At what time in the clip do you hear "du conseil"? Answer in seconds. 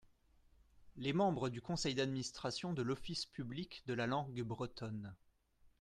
1.49-1.93